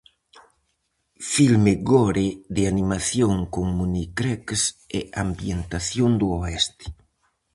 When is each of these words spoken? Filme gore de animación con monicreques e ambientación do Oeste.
Filme 1.33 1.73
gore 1.91 2.25
de 2.55 2.63
animación 2.73 3.33
con 3.53 3.65
monicreques 3.79 4.63
e 4.97 5.01
ambientación 5.25 6.09
do 6.19 6.27
Oeste. 6.39 6.85